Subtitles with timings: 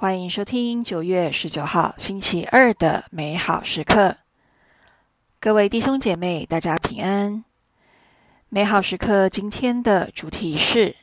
[0.00, 4.16] 欢迎收听九月十九号星期二的美好时刻。
[5.38, 7.44] 各位弟兄姐妹，大家平安。
[8.48, 10.96] 美好时刻今天的主题是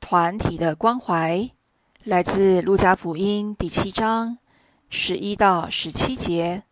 [0.00, 1.48] 团体的关怀，
[2.02, 4.38] 来自路加福音第七章
[4.90, 6.64] 十一到十七节。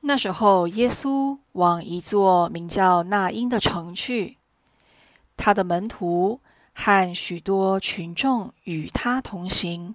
[0.00, 4.38] 那时候，耶稣往一座名叫那因的城去，
[5.36, 6.40] 他的门徒。
[6.72, 9.94] 和许多群众与他同行。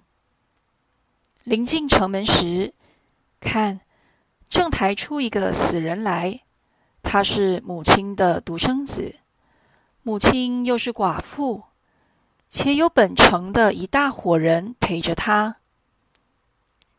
[1.44, 2.74] 临近城门时，
[3.40, 3.80] 看，
[4.50, 6.40] 正抬出一个死人来，
[7.02, 9.16] 他是母亲的独生子，
[10.02, 11.64] 母亲又是寡妇，
[12.48, 15.56] 且有本城的一大伙人陪着他。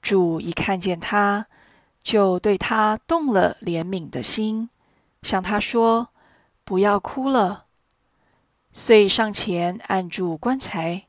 [0.02, 1.48] 主一看见他，
[2.02, 4.70] 就对他动了怜悯的心，
[5.21, 6.09] 向他说
[6.63, 7.66] ：“不要哭了。”
[8.80, 11.08] 遂上前按住棺材，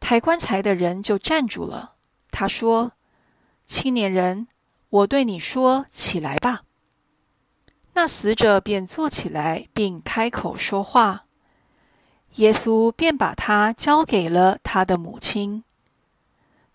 [0.00, 1.96] 抬棺材的人就站住了。
[2.30, 2.92] 他说
[3.66, 4.48] ：“青年人，
[4.88, 6.62] 我对你说，起来吧。”
[7.92, 11.26] 那死者便坐起来，并开口说话。
[12.36, 15.64] 耶稣便把他交给了他的母亲。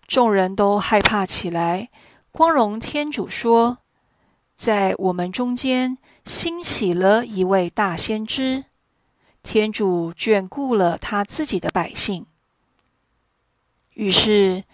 [0.06, 1.90] 众人都害怕起来，
[2.30, 3.78] 光荣天主说
[4.54, 8.66] ：“在我们中间兴起了一位大先知。”
[9.46, 12.26] 天主眷顾了他自己的百姓，
[13.94, 14.64] 于是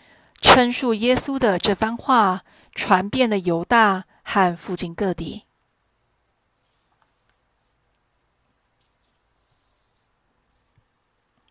[0.40, 2.42] 称述耶稣的这番话
[2.74, 5.42] 传遍了犹大和附近各地。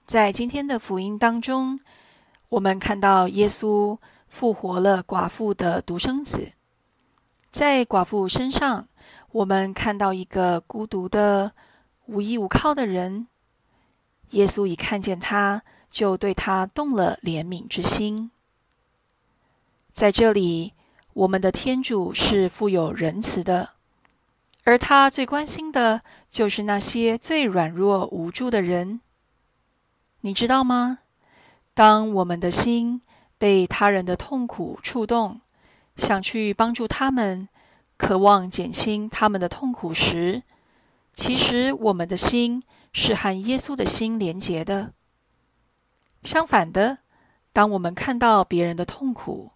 [0.03, 1.79] 在今天的福音当中，
[2.49, 6.53] 我们看到耶稣复活了寡妇的独生子，
[7.51, 8.87] 在寡妇身上，
[9.31, 11.51] 我们看到一个孤独的。
[12.11, 13.27] 无依无靠的人，
[14.31, 18.31] 耶稣一看见他，就对他动了怜悯之心。
[19.93, 20.73] 在这里，
[21.13, 23.69] 我们的天主是富有仁慈的，
[24.65, 28.99] 而他最关心的就是那些最软弱无助的人。
[30.19, 30.99] 你知道吗？
[31.73, 33.01] 当我们的心
[33.37, 35.39] 被他人的痛苦触动，
[35.95, 37.47] 想去帮助他们，
[37.95, 40.43] 渴望减轻他们的痛苦时，
[41.21, 44.91] 其实，我们的心是和耶稣的心连结的。
[46.23, 46.97] 相反的，
[47.53, 49.51] 当我们看到别人的痛苦，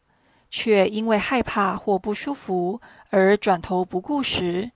[0.52, 4.74] 却因为害怕或不舒服而转头不顾时，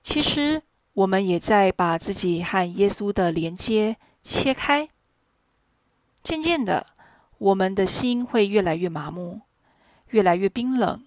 [0.00, 0.62] 其实
[0.92, 4.88] 我们也在把自己和耶稣的连接切开。
[6.22, 6.86] 渐渐的，
[7.38, 9.40] 我们的心会越来越麻木，
[10.10, 11.04] 越来越冰冷。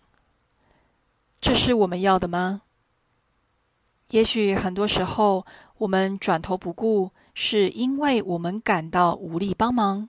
[1.39, 2.63] 这是我们要的吗？
[4.11, 5.45] 也许很多时候，
[5.79, 10.07] 我们转头不顾，是因为我们感到无力帮忙。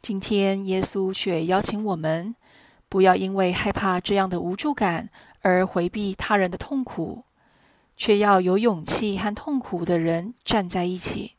[0.00, 2.34] 今天，耶稣却邀请我们，
[2.88, 5.10] 不要因为害怕这样的无助感
[5.42, 7.24] 而回避他人的痛苦，
[7.96, 11.36] 却要有勇气和痛苦的人站在一起。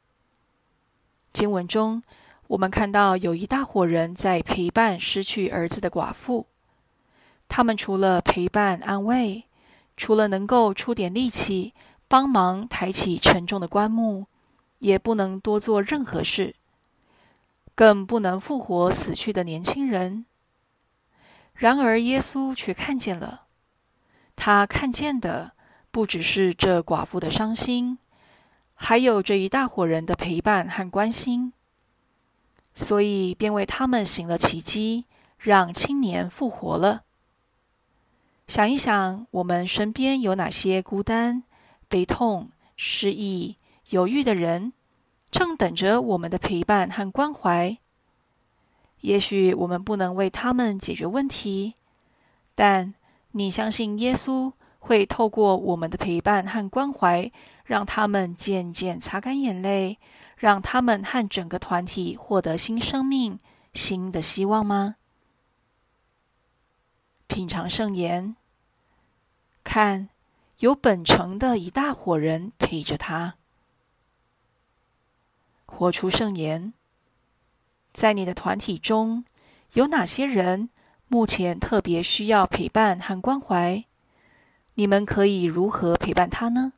[1.33, 2.01] 经文中，
[2.47, 6.47] 我们看到有一大伙人在陪伴失去儿子的寡妇，
[7.49, 9.43] 他们除了陪伴安慰，
[10.03, 11.73] 除了能够出点力气
[12.09, 14.25] 帮忙抬起沉重的棺木，
[14.79, 16.57] 也不能多做任何事，
[17.73, 20.25] 更不能复活死去的年轻人。
[21.53, 23.43] 然而，耶稣却看见了，
[24.35, 25.53] 他看见的
[25.89, 27.97] 不只是这寡妇的伤心，
[28.73, 31.53] 还有这一大伙人的陪伴和关心，
[32.75, 35.05] 所以便为他们行了奇迹，
[35.37, 37.03] 让青年复活了。
[38.47, 41.43] 想一想，我们身边有哪些孤单、
[41.87, 43.57] 悲痛、失意、
[43.89, 44.73] 犹豫的人，
[45.31, 47.77] 正等着我们的陪伴和关怀。
[49.01, 51.75] 也许我们不能为他们解决问题，
[52.53, 52.93] 但
[53.31, 57.31] 你相信耶稣会透过我们的陪伴和关怀，
[57.65, 59.97] 让他们渐渐擦干眼泪，
[60.37, 63.39] 让他们和整个团体获得新生命、
[63.73, 64.95] 新的希望吗？
[67.33, 68.35] 品尝圣言，
[69.63, 70.09] 看，
[70.59, 73.37] 有本城的一大伙人陪着他。
[75.65, 76.73] 活出圣言，
[77.91, 79.25] 在你的团体中
[79.71, 80.69] 有哪些人
[81.07, 83.83] 目前特别需要陪伴和关怀？
[84.75, 86.73] 你们可以如何陪伴他呢？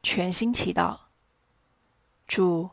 [0.00, 0.96] 全心祈祷，
[2.28, 2.70] 主，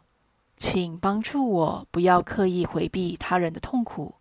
[0.56, 4.19] 请帮助我，不要刻意回避他人的痛苦。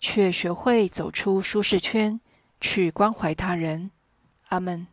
[0.00, 2.20] 却学会走出舒适圈，
[2.60, 3.90] 去关怀他人。
[4.48, 4.86] 阿门。